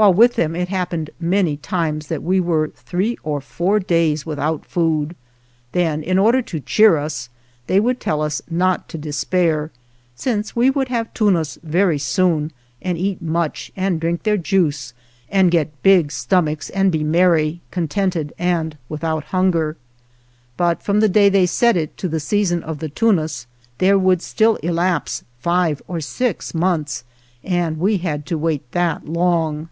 While 0.00 0.14
with 0.14 0.36
them 0.36 0.56
it 0.56 0.70
happened 0.70 1.10
many 1.20 1.58
times 1.58 2.06
9i 2.06 2.08
THE 2.08 2.14
JOURNEY 2.14 2.20
OF 2.20 2.22
that 2.22 2.26
we 2.28 2.40
were 2.40 2.68
three 2.74 3.18
or 3.22 3.42
four 3.42 3.78
days 3.80 4.24
without 4.24 4.64
food. 4.64 5.14
Then, 5.72 6.02
in 6.02 6.16
order 6.18 6.40
to 6.40 6.58
cheer 6.60 6.96
us, 6.96 7.28
they 7.66 7.78
would 7.78 8.00
tell 8.00 8.22
us 8.22 8.40
not 8.48 8.88
to 8.88 8.96
despair, 8.96 9.70
since 10.16 10.56
we 10.56 10.70
would 10.70 10.88
have 10.88 11.12
tunas 11.12 11.58
very 11.62 11.98
soon 11.98 12.50
and 12.80 12.96
eat 12.96 13.20
much 13.20 13.72
and 13.76 14.00
drink 14.00 14.22
their 14.22 14.38
juice 14.38 14.94
and 15.28 15.50
get 15.50 15.82
big 15.82 16.10
stomachs 16.12 16.70
and 16.70 16.90
be 16.90 17.04
merry, 17.04 17.60
contented 17.70 18.32
and 18.38 18.78
without 18.88 19.24
hunger. 19.24 19.76
But 20.56 20.82
from 20.82 21.00
the 21.00 21.10
day 21.10 21.28
they 21.28 21.44
said 21.44 21.76
it 21.76 21.94
to 21.98 22.08
the 22.08 22.20
season 22.20 22.62
of 22.62 22.78
the 22.78 22.88
tunas 22.88 23.46
there 23.76 23.98
would 23.98 24.22
still 24.22 24.54
elapse 24.62 25.24
five 25.40 25.82
or 25.86 26.00
six 26.00 26.54
months, 26.54 27.04
and 27.44 27.76
we 27.76 27.98
had 27.98 28.24
to 28.28 28.38
wait 28.38 28.62
that 28.72 29.04
long. 29.06 29.68